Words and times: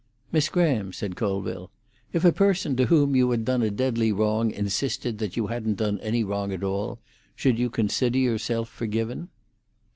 "Miss 0.31 0.49
Graham," 0.49 0.91
said 0.93 1.15
Colville, 1.15 1.69
"if 2.11 2.25
a 2.25 2.31
person 2.31 2.75
to 2.75 2.87
whom 2.87 3.15
you 3.15 3.29
had 3.29 3.45
done 3.45 3.61
a 3.61 3.69
deadly 3.69 4.11
wrong 4.11 4.49
insisted 4.49 5.19
that 5.19 5.37
you 5.37 5.45
hadn't 5.45 5.75
done 5.77 5.99
any 5.99 6.23
wrong 6.23 6.51
at 6.51 6.63
all, 6.63 6.97
should 7.35 7.59
you 7.59 7.69
consider 7.69 8.17
yourself 8.17 8.67
forgiven?" 8.67 9.29